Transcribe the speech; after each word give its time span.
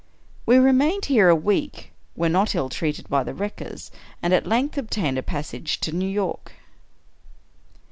We 0.47 0.57
remained 0.57 1.05
here 1.05 1.29
a 1.29 1.35
week, 1.35 1.91
were 2.15 2.27
not 2.27 2.55
ill 2.55 2.69
treated 2.69 3.07
by 3.07 3.23
the 3.23 3.35
wreckers, 3.35 3.91
and 4.19 4.33
at 4.33 4.47
length 4.47 4.75
obtained 4.75 5.19
a 5.19 5.21
passage 5.21 5.79
to 5.81 5.91
New 5.91 6.09
York. 6.09 6.53